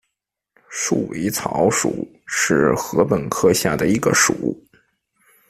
[0.67, 4.59] 束尾草属是禾本科下的一个属。